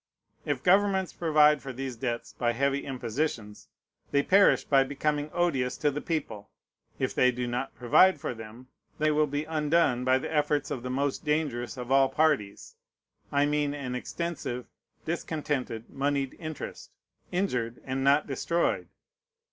[0.47, 3.67] If governments provide for these debts by heavy impositions,
[4.09, 6.49] they perish by becoming odious to the people.
[6.97, 8.67] If they do not provide for them,
[8.97, 12.73] they will be undone by the efforts of the most dangerous of all parties:
[13.31, 14.65] I mean an extensive,
[15.05, 16.89] discontented moneyed interest,
[17.31, 18.87] injured and not destroyed.